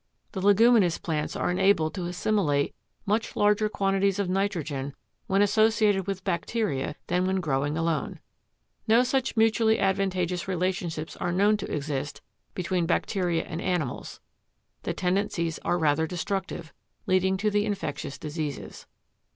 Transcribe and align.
The 0.31 0.41
leguminous 0.41 0.97
plants 0.97 1.35
are 1.35 1.51
enabled 1.51 1.93
to 1.93 2.07
assimilate 2.07 2.73
much 3.05 3.35
larger 3.35 3.69
quantities 3.69 4.17
of 4.17 4.29
nitrogen 4.31 4.95
when 5.27 5.43
associated 5.43 6.07
with 6.07 6.23
bacteria 6.23 6.95
than 7.05 7.27
when 7.27 7.39
growing 7.39 7.77
alone. 7.77 8.19
No 8.87 9.03
such 9.03 9.37
mutually 9.37 9.77
advantageous 9.77 10.47
relationships 10.47 11.15
are 11.17 11.31
known 11.31 11.55
to 11.57 11.71
exist 11.71 12.23
between 12.55 12.87
bacteria 12.87 13.43
and 13.43 13.61
animals; 13.61 14.19
the 14.81 14.93
tendencies 14.95 15.59
are 15.59 15.77
rather 15.77 16.07
destructive, 16.07 16.73
leading 17.05 17.37
to 17.37 17.51
the 17.51 17.63
infectious 17.67 18.17
diseases. 18.17 18.87